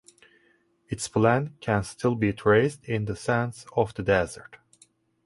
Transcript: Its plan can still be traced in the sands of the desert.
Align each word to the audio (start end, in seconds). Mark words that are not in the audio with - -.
Its 0.89 1.07
plan 1.07 1.55
can 1.59 1.83
still 1.83 2.15
be 2.15 2.33
traced 2.33 2.83
in 2.85 3.05
the 3.05 3.15
sands 3.15 3.67
of 3.77 3.93
the 3.93 4.01
desert. 4.01 4.57